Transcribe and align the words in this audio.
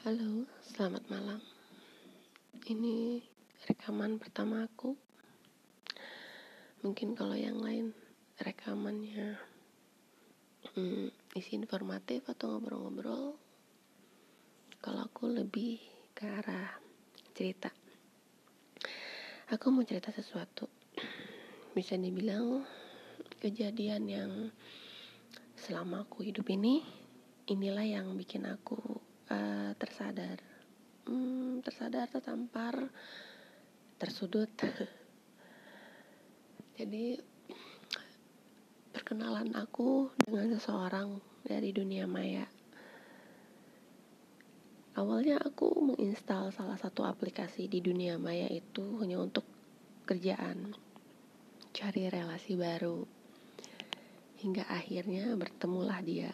Halo, 0.00 0.48
selamat 0.64 1.12
malam. 1.12 1.36
Ini 2.64 3.20
rekaman 3.68 4.16
pertama 4.16 4.64
aku. 4.64 4.96
Mungkin 6.80 7.12
kalau 7.12 7.36
yang 7.36 7.60
lain 7.60 7.92
rekamannya 8.40 9.36
hmm, 10.72 11.36
isi 11.36 11.52
informatif 11.52 12.24
atau 12.32 12.48
ngobrol-ngobrol. 12.48 13.36
Kalau 14.80 15.04
aku 15.04 15.28
lebih 15.28 15.76
ke 16.16 16.24
arah 16.24 16.80
cerita. 17.36 17.68
Aku 19.52 19.68
mau 19.68 19.84
cerita 19.84 20.08
sesuatu. 20.16 20.64
Bisa 21.76 22.00
dibilang 22.00 22.64
kejadian 23.36 24.08
yang 24.08 24.32
selama 25.60 26.08
aku 26.08 26.24
hidup 26.24 26.48
ini 26.48 26.88
inilah 27.52 27.84
yang 27.84 28.16
bikin 28.16 28.48
aku 28.48 29.09
uh, 29.30 29.70
tersadar. 29.78 30.38
Hmm, 31.06 31.62
tersadar 31.62 32.10
tertampar 32.10 32.90
tersudut. 33.96 34.50
Jadi 36.78 37.18
perkenalan 38.90 39.54
aku 39.54 40.10
dengan 40.18 40.50
seseorang 40.54 41.08
dari 41.46 41.70
dunia 41.70 42.10
maya. 42.10 42.46
Awalnya 44.98 45.40
aku 45.40 45.80
menginstal 45.80 46.52
salah 46.52 46.76
satu 46.76 47.06
aplikasi 47.06 47.70
di 47.70 47.80
dunia 47.80 48.20
maya 48.20 48.50
itu 48.50 49.00
hanya 49.00 49.22
untuk 49.22 49.46
kerjaan 50.04 50.74
cari 51.70 52.10
relasi 52.10 52.58
baru. 52.58 53.06
Hingga 54.40 54.68
akhirnya 54.68 55.36
bertemulah 55.36 56.00
dia 56.00 56.32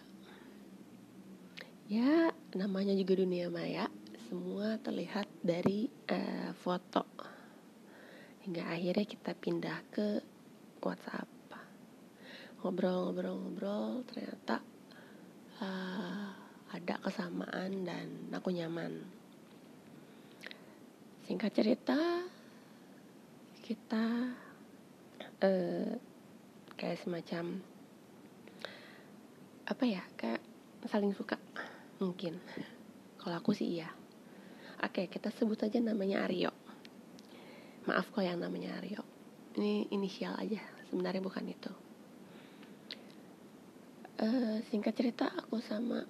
ya 1.87 2.35
namanya 2.59 2.95
juga 2.99 3.23
dunia 3.23 3.47
maya. 3.47 3.87
Semua 4.27 4.75
terlihat 4.83 5.31
dari 5.39 5.87
uh, 6.11 6.51
foto. 6.59 7.07
Hingga 8.43 8.63
akhirnya 8.67 9.07
kita 9.07 9.33
pindah 9.39 9.79
ke 9.95 10.19
WhatsApp. 10.83 11.31
Ngobrol-ngobrol-ngobrol 12.63 14.03
ternyata 14.11 14.59
uh, 15.63 16.35
ada 16.75 16.95
kesamaan 16.99 17.87
dan 17.87 18.07
aku 18.35 18.51
nyaman. 18.51 19.07
Singkat 21.31 21.51
cerita 21.55 21.99
kita 23.63 24.35
uh, 25.43 25.91
kayak 26.75 26.99
semacam 27.03 27.63
apa 29.67 29.85
ya 29.87 30.03
kayak 30.15 30.39
saling 30.87 31.11
suka 31.11 31.35
mungkin. 32.01 32.39
Kalau 33.21 33.37
aku 33.41 33.57
sih 33.57 33.81
iya. 33.81 33.91
Oke 34.85 35.09
kita 35.09 35.33
sebut 35.33 35.57
aja 35.65 35.81
namanya 35.81 36.29
Aryo. 36.29 36.53
Maaf 37.89 38.13
kok 38.13 38.25
yang 38.25 38.41
namanya 38.43 38.77
Aryo. 38.77 39.01
Ini 39.57 39.89
inisial 39.89 40.37
aja 40.37 40.61
sebenarnya 40.93 41.23
bukan 41.25 41.47
itu. 41.49 41.73
Uh, 44.17 44.65
singkat 44.73 44.97
cerita 44.97 45.29
aku 45.29 45.61
sama 45.61 46.05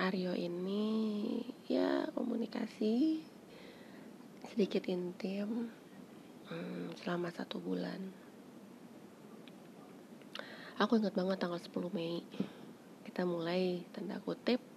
Aryo 0.00 0.32
ini 0.32 1.44
ya 1.68 2.08
komunikasi 2.16 3.20
sedikit 4.52 4.88
intim 4.88 5.72
hmm, 6.48 7.00
selama 7.00 7.32
satu 7.32 7.60
bulan. 7.60 8.00
Aku 10.74 10.98
ingat 10.98 11.14
banget 11.14 11.38
tanggal 11.38 11.62
10 11.62 11.70
Mei. 11.94 12.20
Kita 13.06 13.22
mulai 13.22 13.86
tanda 13.94 14.18
kutip 14.18 14.73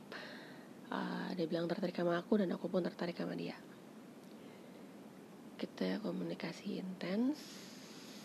dia 1.33 1.50
bilang 1.50 1.66
tertarik 1.66 1.97
sama 1.97 2.20
aku 2.20 2.39
dan 2.39 2.53
aku 2.53 2.70
pun 2.70 2.86
tertarik 2.86 3.17
sama 3.17 3.33
dia. 3.33 3.58
Kita 5.58 6.00
komunikasi 6.06 6.78
intens 6.78 7.42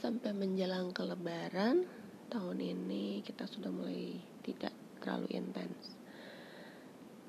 sampai 0.04 0.34
menjelang 0.34 0.92
ke 0.92 1.02
lebaran 1.06 1.86
tahun 2.28 2.58
ini 2.60 3.24
kita 3.24 3.48
sudah 3.48 3.70
mulai 3.72 4.20
tidak 4.44 4.74
terlalu 5.00 5.32
intens. 5.32 5.96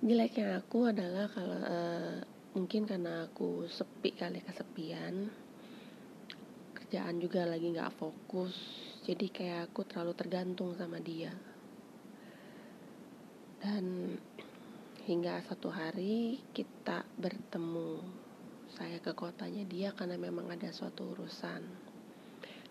Jeleknya 0.03 0.59
aku 0.59 0.92
adalah 0.92 1.31
kalau 1.31 1.59
uh, 1.64 2.18
mungkin 2.53 2.84
karena 2.84 3.31
aku 3.31 3.66
sepi 3.72 4.14
kali 4.20 4.44
kesepian 4.44 5.31
kerjaan 6.76 7.18
juga 7.18 7.47
lagi 7.47 7.72
nggak 7.72 7.96
fokus 7.96 8.53
jadi 9.03 9.26
kayak 9.28 9.59
aku 9.72 9.84
terlalu 9.84 10.14
tergantung 10.16 10.72
sama 10.80 11.03
dia. 11.03 11.36
Dan 13.59 14.16
hingga 15.03 15.44
satu 15.44 15.68
hari 15.68 16.40
kita 16.56 17.03
bertemu. 17.19 18.00
Saya 18.72 19.03
ke 19.03 19.12
kotanya 19.12 19.68
dia 19.68 19.91
karena 19.91 20.16
memang 20.16 20.47
ada 20.47 20.72
suatu 20.72 21.12
urusan. 21.12 21.59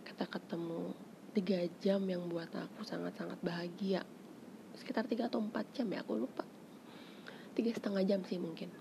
Kita 0.00 0.25
ketemu 0.25 0.97
tiga 1.37 1.60
jam 1.84 2.00
yang 2.09 2.25
buat 2.32 2.48
aku 2.48 2.88
sangat-sangat 2.88 3.37
bahagia. 3.44 4.00
Sekitar 4.81 5.04
tiga 5.04 5.28
atau 5.28 5.44
empat 5.44 5.76
jam 5.76 5.84
ya 5.93 6.00
aku 6.00 6.16
lupa. 6.25 6.48
Tiga 7.53 7.69
setengah 7.76 8.00
jam 8.09 8.25
sih 8.25 8.41
mungkin. 8.41 8.72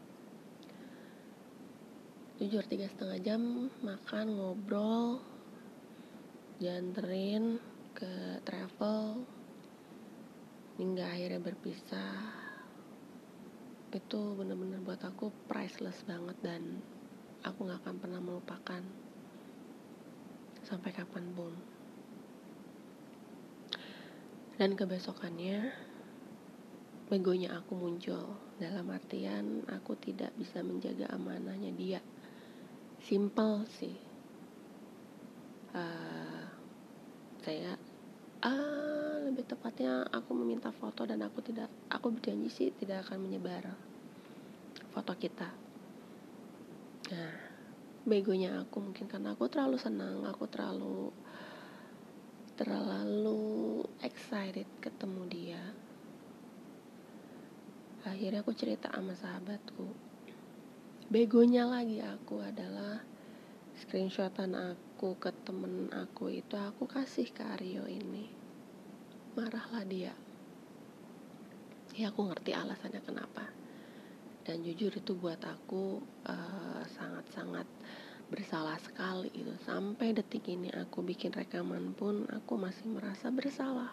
Jujur 2.39 2.63
tiga 2.71 2.87
setengah 2.87 3.19
jam 3.19 3.67
makan 3.83 4.27
ngobrol 4.31 5.19
dianterin 6.55 7.59
ke 7.91 8.39
travel. 8.47 9.27
Hingga 10.79 11.03
akhirnya 11.03 11.43
berpisah 11.43 12.40
itu 13.91 14.21
bener-bener 14.39 14.79
buat 14.79 15.03
aku 15.03 15.29
priceless 15.51 16.01
banget 16.07 16.37
dan 16.39 16.79
aku 17.43 17.67
gak 17.67 17.83
akan 17.83 17.95
pernah 17.99 18.21
melupakan 18.23 18.83
sampai 20.63 20.91
kapan 20.95 21.25
pun 21.35 21.51
dan 24.61 24.77
kebesokannya 24.77 25.73
begonya 27.11 27.59
aku 27.59 27.75
muncul. 27.75 28.39
Dalam 28.55 28.87
artian 28.87 29.67
aku 29.67 29.99
tidak 29.99 30.31
bisa 30.39 30.63
menjaga 30.63 31.11
amanahnya. 31.11 31.75
Dia 31.75 31.99
simple 33.03 33.67
sih. 33.81 33.99
Uh, 35.75 36.47
saya 37.43 37.75
uh, 38.45 39.15
lebih 39.29 39.45
tepatnya 39.47 40.05
aku 40.09 40.33
meminta 40.35 40.73
foto 40.73 41.05
dan 41.05 41.21
aku 41.23 41.39
tidak 41.45 41.69
aku 41.87 42.11
berjanji 42.13 42.49
sih 42.49 42.69
tidak 42.75 43.07
akan 43.07 43.23
menyebar 43.23 43.73
foto 44.91 45.13
kita. 45.15 45.49
Nah 47.13 47.33
begonya 48.01 48.65
aku 48.65 48.81
mungkin 48.81 49.05
karena 49.05 49.37
aku 49.37 49.45
terlalu 49.45 49.77
senang 49.77 50.25
aku 50.25 50.49
terlalu 50.49 51.13
terlalu 52.57 53.85
excited 54.01 54.67
ketemu 54.81 55.21
dia. 55.29 55.63
Akhirnya 58.01 58.41
aku 58.41 58.53
cerita 58.57 58.89
sama 58.89 59.13
sahabatku. 59.13 59.93
Begonya 61.13 61.69
lagi 61.69 62.01
aku 62.01 62.41
adalah 62.41 63.05
screenshotan 63.77 64.57
aku 64.57 64.90
ke 65.17 65.31
temen 65.41 65.89
aku 65.89 66.29
itu 66.29 66.53
aku 66.53 66.85
kasih 66.85 67.29
ke 67.33 67.41
Aryo 67.41 67.89
ini. 67.89 68.29
Marahlah 69.33 69.85
dia. 69.87 70.13
Ya 71.97 72.13
aku 72.13 72.29
ngerti 72.29 72.53
alasannya 72.53 73.01
kenapa. 73.01 73.49
Dan 74.45 74.65
jujur 74.65 74.93
itu 74.93 75.13
buat 75.17 75.41
aku 75.41 76.01
eh, 76.25 76.83
sangat-sangat 76.97 77.67
uh, 77.67 78.11
bersalah 78.31 78.79
sekali 78.79 79.27
itu. 79.35 79.51
Sampai 79.67 80.15
detik 80.15 80.47
ini 80.47 80.71
aku 80.71 81.03
bikin 81.03 81.35
rekaman 81.35 81.91
pun 81.91 82.23
aku 82.31 82.55
masih 82.55 82.87
merasa 82.87 83.27
bersalah. 83.27 83.91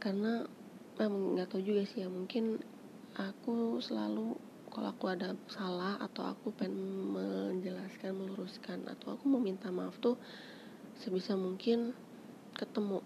Karena 0.00 0.48
nggak 0.96 1.52
tahu 1.52 1.60
juga 1.60 1.84
sih 1.84 2.06
ya 2.06 2.08
mungkin 2.08 2.64
aku 3.20 3.84
selalu 3.84 4.40
kalau 4.74 4.90
aku 4.90 5.06
ada 5.06 5.38
salah 5.46 5.94
atau 6.02 6.26
aku 6.26 6.50
pengen 6.50 7.14
menjelaskan 7.14 8.10
meluruskan 8.10 8.82
atau 8.90 9.14
aku 9.14 9.30
meminta 9.30 9.70
maaf 9.70 9.94
tuh 10.02 10.18
sebisa 10.98 11.38
mungkin 11.38 11.94
ketemu. 12.58 12.98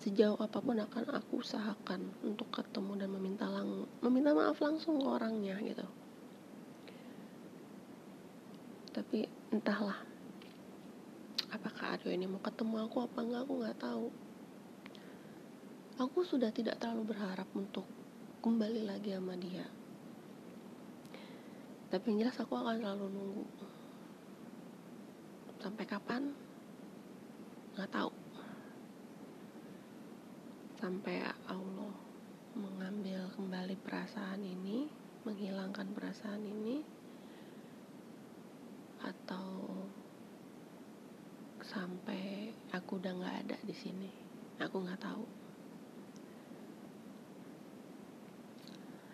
Sejauh 0.00 0.40
apa 0.40 0.64
pun 0.64 0.80
akan 0.80 1.12
aku 1.12 1.44
usahakan 1.44 2.08
untuk 2.24 2.48
ketemu 2.56 3.04
dan 3.04 3.08
meminta 3.12 3.44
lang 3.52 3.84
meminta 4.00 4.32
maaf 4.32 4.56
langsung 4.64 4.96
ke 4.96 5.04
orangnya 5.04 5.60
gitu. 5.60 5.84
Tapi 8.96 9.28
entahlah 9.52 10.00
apakah 11.52 12.00
Aryo 12.00 12.16
ini 12.16 12.24
mau 12.24 12.40
ketemu 12.40 12.88
aku 12.88 13.04
apa 13.04 13.18
enggak 13.20 13.42
aku 13.44 13.52
nggak 13.60 13.76
tahu. 13.76 14.08
Aku 16.00 16.24
sudah 16.24 16.48
tidak 16.48 16.80
terlalu 16.80 17.12
berharap 17.12 17.48
untuk 17.52 17.84
kembali 18.40 18.88
lagi 18.88 19.12
sama 19.12 19.36
dia 19.36 19.75
tapi 21.86 22.10
yang 22.10 22.26
jelas 22.26 22.42
aku 22.42 22.58
akan 22.58 22.82
selalu 22.82 23.06
nunggu. 23.14 23.46
Sampai 25.62 25.84
kapan? 25.86 26.34
Nggak 27.78 27.90
tahu. 27.94 28.12
Sampai 30.82 31.22
Allah 31.46 31.94
mengambil 32.58 33.30
kembali 33.38 33.76
perasaan 33.86 34.42
ini 34.42 34.90
menghilangkan 35.22 35.90
perasaan 35.94 36.42
ini 36.42 36.82
atau 39.02 39.66
sampai 41.62 42.50
aku 42.74 42.98
udah 42.98 43.12
nggak 43.14 43.36
ada 43.46 43.56
di 43.62 43.74
sini. 43.74 44.10
Aku 44.58 44.82
nggak 44.82 45.02
tahu. 45.02 45.24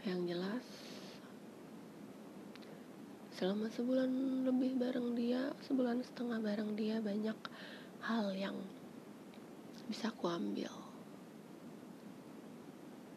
Yang 0.08 0.20
jelas 0.34 0.91
selama 3.42 3.66
sebulan 3.74 4.06
lebih 4.46 4.78
bareng 4.78 5.18
dia 5.18 5.50
sebulan 5.66 5.98
setengah 6.06 6.38
bareng 6.38 6.78
dia 6.78 7.02
banyak 7.02 7.34
hal 8.06 8.30
yang 8.38 8.54
bisa 9.90 10.14
aku 10.14 10.30
ambil. 10.30 10.70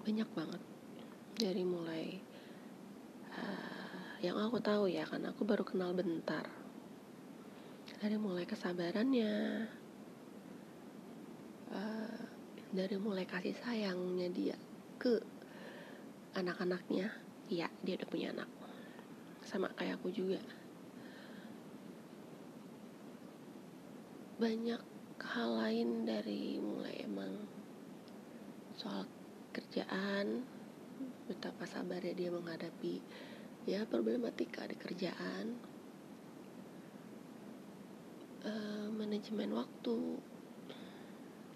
Banyak 0.01 0.25
banget. 0.33 0.61
Dari 1.37 1.61
mulai 1.61 2.17
uh, 3.37 4.17
yang 4.25 4.41
aku 4.41 4.57
tahu 4.57 4.89
ya 4.89 5.05
karena 5.05 5.29
aku 5.29 5.45
baru 5.45 5.61
kenal 5.61 5.93
bentar. 5.93 6.49
Dari 8.01 8.17
mulai 8.17 8.49
kesabarannya 8.49 9.33
uh, 11.69 12.19
dari 12.73 12.97
mulai 12.97 13.29
kasih 13.29 13.53
sayangnya 13.61 14.33
dia 14.33 14.57
ke 14.97 15.21
anak-anaknya 16.33 17.13
iya 17.53 17.69
dia 17.85 17.93
udah 17.93 18.09
punya 18.09 18.33
anak 18.33 18.64
sama 19.45 19.69
kayak 19.77 20.01
aku 20.01 20.09
juga. 20.09 20.41
Banyak 24.41 24.81
hal 25.21 25.49
lain 25.61 26.03
dari 26.03 26.57
mulai 26.59 27.05
emang 27.05 27.45
soal 28.75 29.07
kerjaan 29.55 30.43
betapa 31.29 31.63
sabarnya 31.63 32.11
dia 32.11 32.29
menghadapi 32.33 32.99
ya 33.69 33.85
problematika 33.87 34.65
di 34.67 34.75
kerjaan. 34.75 35.55
Uh, 38.45 38.93
manajemen 38.93 39.57
waktu 39.57 40.21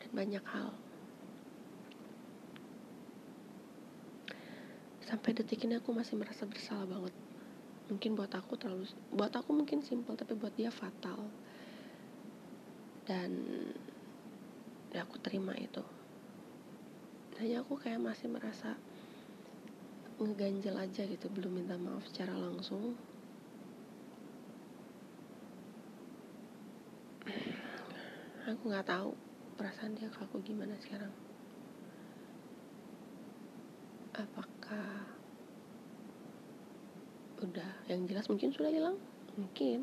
dan 0.02 0.10
banyak 0.10 0.46
hal. 0.50 0.74
Sampai 5.06 5.38
detik 5.38 5.66
ini 5.66 5.78
aku 5.78 5.94
masih 5.94 6.18
merasa 6.18 6.50
bersalah 6.50 6.90
banget 6.90 7.29
mungkin 7.90 8.14
buat 8.14 8.32
aku 8.32 8.54
terlalu 8.56 8.86
buat 9.12 9.34
aku 9.34 9.52
mungkin 9.52 9.82
simpel 9.82 10.14
tapi 10.14 10.38
buat 10.38 10.54
dia 10.54 10.70
fatal. 10.70 11.28
Dan 13.04 13.42
ya 14.94 15.04
aku 15.04 15.18
terima 15.20 15.58
itu. 15.58 15.82
Hanya 17.42 17.66
aku 17.66 17.76
kayak 17.76 18.00
masih 18.00 18.30
merasa 18.30 18.78
ngeganjel 20.22 20.76
aja 20.78 21.04
gitu 21.08 21.28
belum 21.34 21.60
minta 21.66 21.76
maaf 21.76 22.06
secara 22.08 22.38
langsung. 22.38 22.94
Aku 28.46 28.64
nggak 28.70 28.86
tahu 28.86 29.14
perasaan 29.58 29.98
dia 29.98 30.10
ke 30.10 30.24
aku 30.24 30.42
gimana 30.42 30.74
sekarang 30.80 31.14
apakah 34.20 35.08
udah 37.40 37.79
yang 37.90 38.06
jelas 38.06 38.30
mungkin 38.30 38.54
sudah 38.54 38.70
hilang. 38.70 38.98
Mungkin. 39.34 39.82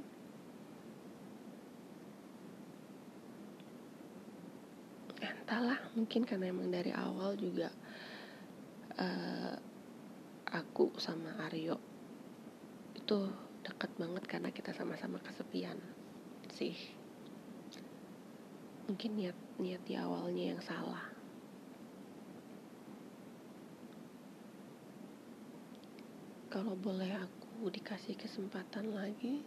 Entahlah 5.18 5.78
mungkin 5.98 6.22
karena 6.22 6.54
emang 6.54 6.70
dari 6.70 6.94
awal 6.94 7.34
juga 7.34 7.70
uh, 8.98 9.54
aku 10.50 10.94
sama 11.02 11.34
Aryo 11.50 11.78
itu 12.94 13.30
dekat 13.62 13.90
banget 13.98 14.24
karena 14.26 14.50
kita 14.54 14.70
sama-sama 14.70 15.18
kesepian 15.22 15.78
sih. 16.54 16.74
Mungkin 18.86 19.18
niat 19.18 19.38
niat 19.58 19.82
di 19.82 19.94
awalnya 19.98 20.54
yang 20.54 20.62
salah. 20.62 21.10
Kalau 26.50 26.78
boleh 26.78 27.10
aku 27.18 27.45
dikasih 27.64 28.20
kesempatan 28.20 28.92
lagi 28.92 29.40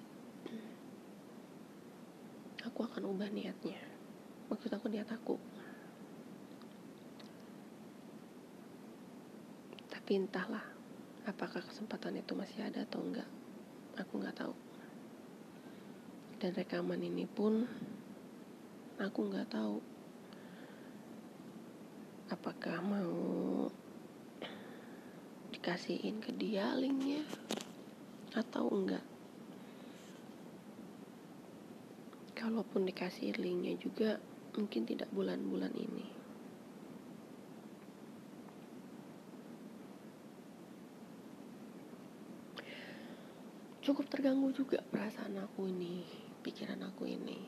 aku 2.66 2.84
akan 2.84 3.12
ubah 3.12 3.30
niatnya. 3.32 3.80
Maksud 4.50 4.72
aku 4.74 4.90
niat 4.90 5.08
aku. 5.12 5.36
Tapi 9.88 10.12
entahlah 10.18 10.66
apakah 11.30 11.62
kesempatan 11.62 12.18
itu 12.18 12.34
masih 12.34 12.66
ada 12.66 12.84
atau 12.84 13.04
enggak. 13.04 13.30
Aku 14.00 14.18
nggak 14.18 14.38
tahu. 14.42 14.56
Dan 16.40 16.56
rekaman 16.56 17.04
ini 17.04 17.28
pun 17.28 17.68
aku 18.98 19.20
nggak 19.28 19.52
tahu. 19.52 19.78
Apakah 22.30 22.80
mau 22.80 23.12
dikasihin 25.52 26.24
ke 26.24 26.32
dia 26.32 26.72
linknya 26.78 27.26
atau 28.34 28.70
enggak? 28.70 29.06
Kalaupun 32.38 32.88
dikasih 32.88 33.36
linknya 33.36 33.76
juga 33.76 34.22
mungkin 34.56 34.88
tidak 34.88 35.12
bulan-bulan 35.12 35.74
ini. 35.76 36.06
Cukup 43.80 44.06
terganggu 44.06 44.54
juga 44.54 44.86
perasaan 44.86 45.40
aku 45.42 45.66
ini 45.66 46.06
pikiran 46.46 46.80
aku 46.86 47.10
ini. 47.10 47.40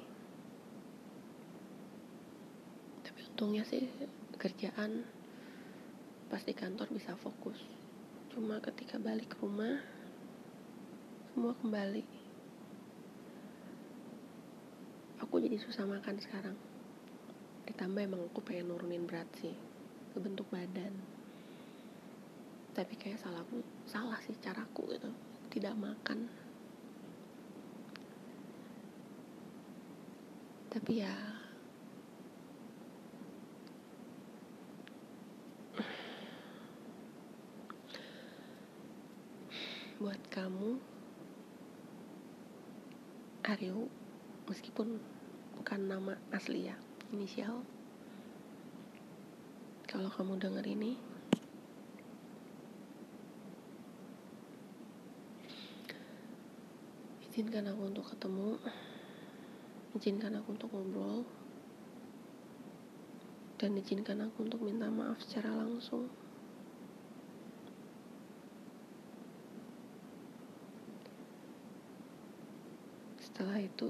Tapi 3.06 3.20
untungnya 3.30 3.62
sih 3.62 3.86
kerjaan 4.42 5.06
pas 6.34 6.42
di 6.42 6.56
kantor 6.56 6.90
bisa 6.90 7.14
fokus. 7.20 7.60
Cuma 8.34 8.58
ketika 8.64 8.98
balik 8.98 9.38
rumah 9.38 10.01
semua 11.32 11.56
kembali. 11.64 12.04
Aku 15.24 15.40
jadi 15.40 15.56
susah 15.64 15.88
makan 15.88 16.20
sekarang. 16.20 16.60
Ditambah 17.64 18.04
emang 18.04 18.28
aku 18.28 18.44
pengen 18.44 18.68
nurunin 18.68 19.08
berat 19.08 19.32
sih 19.40 19.56
ke 20.12 20.20
bentuk 20.20 20.44
badan. 20.52 20.92
Tapi 22.76 23.00
kayak 23.00 23.24
salahku 23.24 23.64
salah 23.88 24.20
sih 24.28 24.36
caraku 24.44 24.92
gitu 24.92 25.08
tidak 25.56 25.72
makan. 25.80 26.28
Tapi 30.68 31.00
ya 31.00 31.16
buat 40.04 40.20
kamu 40.28 40.91
Aryo 43.42 43.90
meskipun 44.46 45.02
bukan 45.58 45.82
nama 45.90 46.14
asli 46.30 46.70
ya 46.70 46.78
inisial. 47.10 47.66
Kalau 49.90 50.14
kamu 50.14 50.38
denger 50.38 50.66
ini 50.70 50.94
izinkan 57.32 57.66
aku 57.66 57.82
untuk 57.90 58.06
ketemu 58.14 58.62
izinkan 59.98 60.38
aku 60.38 60.54
untuk 60.54 60.70
ngobrol 60.70 61.26
dan 63.58 63.74
izinkan 63.74 64.22
aku 64.22 64.46
untuk 64.46 64.62
minta 64.62 64.86
maaf 64.92 65.18
secara 65.26 65.50
langsung 65.50 66.12
setelah 73.42 73.58
itu 73.58 73.90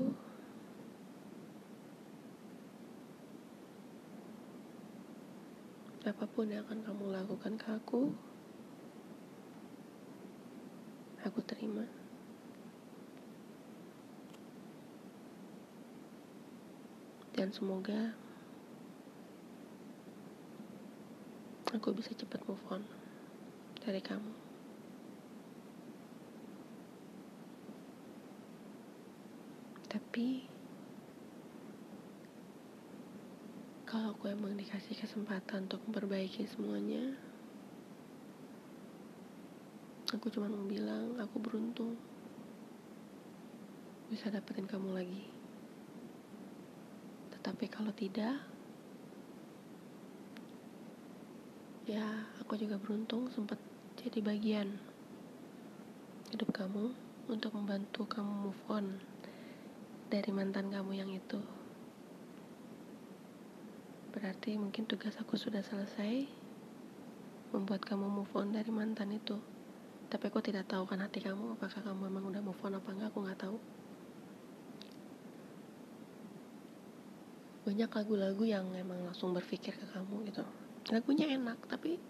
apa 6.08 6.24
pun 6.24 6.48
yang 6.48 6.64
akan 6.64 6.80
kamu 6.88 7.12
lakukan 7.12 7.60
ke 7.60 7.68
aku 7.68 8.16
aku 11.28 11.40
terima 11.44 11.84
dan 17.36 17.52
semoga 17.52 18.16
aku 21.76 21.92
bisa 21.92 22.16
cepat 22.16 22.40
move 22.48 22.64
on 22.72 22.88
dari 23.84 24.00
kamu. 24.00 24.51
Tapi 29.92 30.48
kalau 33.84 34.16
aku 34.16 34.32
emang 34.32 34.56
dikasih 34.56 34.96
kesempatan 34.96 35.68
untuk 35.68 35.84
memperbaiki 35.84 36.48
semuanya, 36.48 37.12
Aku 40.12 40.28
cuma 40.28 40.52
mau 40.52 40.68
bilang 40.68 41.16
aku 41.24 41.40
beruntung 41.40 41.96
bisa 44.12 44.28
dapetin 44.28 44.68
kamu 44.68 44.92
lagi. 44.92 45.24
Tetapi 47.32 47.72
kalau 47.72 47.96
tidak, 47.96 48.44
ya 51.88 52.28
aku 52.44 52.60
juga 52.60 52.76
beruntung 52.76 53.32
sempat 53.32 53.56
jadi 54.04 54.20
bagian 54.20 54.76
hidup 56.36 56.52
kamu 56.52 56.92
untuk 57.32 57.56
membantu 57.56 58.04
kamu 58.04 58.52
move 58.52 58.64
on 58.68 59.00
dari 60.12 60.36
mantan 60.36 60.68
kamu 60.68 60.92
yang 61.00 61.08
itu. 61.08 61.40
Berarti 64.12 64.60
mungkin 64.60 64.84
tugas 64.84 65.16
aku 65.16 65.40
sudah 65.40 65.64
selesai 65.64 66.28
membuat 67.56 67.88
kamu 67.88 68.12
move 68.12 68.36
on 68.36 68.52
dari 68.52 68.68
mantan 68.76 69.16
itu. 69.16 69.40
Tapi 70.12 70.28
aku 70.28 70.44
tidak 70.44 70.68
tahu 70.68 70.84
kan 70.84 71.00
hati 71.00 71.24
kamu 71.24 71.56
apakah 71.56 71.80
kamu 71.80 72.12
memang 72.12 72.28
udah 72.28 72.44
move 72.44 72.60
on 72.68 72.76
apa 72.76 72.92
enggak 72.92 73.10
aku 73.16 73.20
nggak 73.24 73.40
tahu. 73.40 73.58
banyak 77.62 77.94
lagu-lagu 77.94 78.42
yang 78.42 78.66
emang 78.74 79.06
langsung 79.06 79.38
berpikir 79.38 79.78
ke 79.78 79.86
kamu 79.94 80.26
gitu 80.34 80.42
lagunya 80.90 81.30
enak 81.30 81.62
tapi 81.70 82.02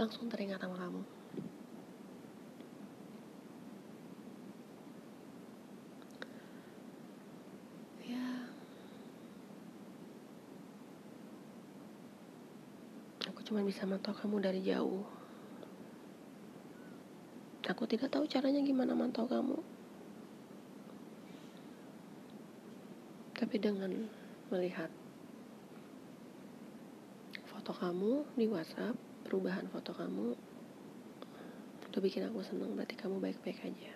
langsung 0.00 0.32
teringat 0.32 0.64
sama 0.64 0.80
kamu 0.80 1.02
ya 8.08 8.26
aku 13.28 13.40
cuma 13.54 13.62
bisa 13.62 13.86
mantau 13.86 14.10
kamu 14.10 14.42
dari 14.42 14.66
jauh 14.66 15.06
aku 17.70 17.86
tidak 17.86 18.10
tahu 18.10 18.26
caranya 18.26 18.58
gimana 18.66 18.98
mantau 18.98 19.30
kamu 19.30 19.62
tapi 23.38 23.62
dengan 23.62 24.10
melihat 24.50 24.90
foto 27.46 27.70
kamu 27.70 28.26
di 28.34 28.50
WhatsApp, 28.50 28.98
perubahan 29.22 29.70
foto 29.70 29.94
kamu 29.94 30.34
udah 31.86 32.00
bikin 32.02 32.26
aku 32.26 32.42
seneng 32.42 32.74
berarti 32.74 32.98
kamu 32.98 33.22
baik-baik 33.22 33.62
aja. 33.62 33.94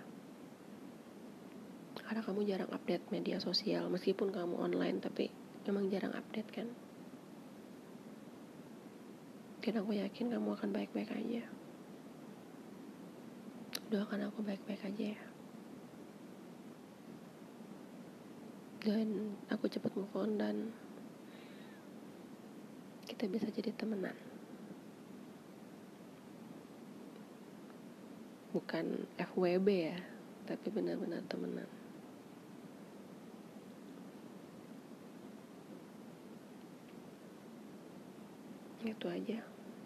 Karena 1.99 2.23
kamu 2.23 2.47
jarang 2.47 2.71
update 2.71 3.11
media 3.11 3.43
sosial 3.43 3.91
meskipun 3.91 4.31
kamu 4.31 4.55
online 4.55 5.03
tapi 5.03 5.35
memang 5.67 5.91
jarang 5.91 6.15
update 6.15 6.51
kan. 6.55 6.88
Dan 9.61 9.85
aku 9.85 9.93
yakin 9.97 10.33
kamu 10.33 10.57
akan 10.57 10.71
baik-baik 10.73 11.13
aja. 11.13 11.45
Doakan 13.93 14.29
aku 14.29 14.41
baik-baik 14.45 14.81
aja 14.85 15.05
ya. 15.13 15.21
dan 18.89 19.37
aku 19.53 19.69
cepat 19.69 19.93
move 19.93 20.15
on 20.17 20.41
dan 20.41 20.57
kita 23.05 23.29
bisa 23.29 23.53
jadi 23.53 23.69
temenan 23.77 24.17
bukan 28.55 29.05
FWB 29.21 29.69
ya 29.93 29.99
tapi 30.49 30.73
benar-benar 30.73 31.21
temenan 31.29 31.69
itu 38.99 39.07
aja. 39.07 39.39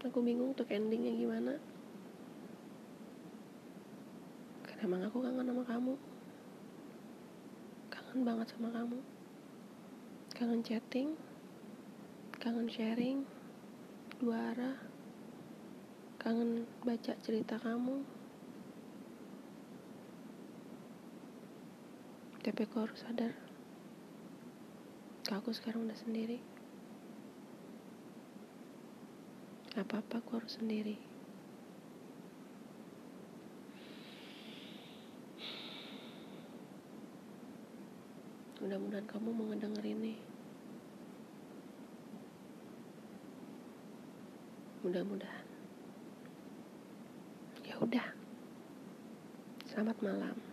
Aku 0.09 0.25
bingung 0.25 0.57
untuk 0.57 0.73
endingnya 0.73 1.13
gimana. 1.13 1.61
Karena 4.65 4.81
emang 4.89 5.05
aku 5.05 5.21
kangen 5.21 5.45
sama 5.45 5.65
kamu. 5.69 5.95
Kangen 7.93 8.21
banget 8.25 8.47
sama 8.57 8.69
kamu. 8.73 8.99
Kangen 10.33 10.65
chatting. 10.65 11.13
Kangen 12.41 12.73
sharing. 12.73 13.29
Dua 14.17 14.57
arah. 14.57 14.81
Kangen 16.17 16.65
baca 16.81 17.13
cerita 17.21 17.61
kamu. 17.61 18.01
Tapi 22.41 22.61
aku 22.65 22.77
harus 22.81 22.97
sadar. 22.97 23.37
Aku 25.31 25.53
sekarang 25.53 25.85
udah 25.85 26.01
sendiri 26.01 26.52
apa-apa 29.73 30.21
aku 30.21 30.37
harus 30.37 30.61
sendiri. 30.61 31.01
Mudah-mudahan 38.61 39.09
kamu 39.09 39.29
mau 39.33 39.49
ngedenger 39.49 39.85
ini 39.89 40.15
mudah-mudahan. 44.83 45.47
Ya 47.65 47.75
udah. 47.79 48.07
Selamat 49.67 49.97
malam 50.05 50.52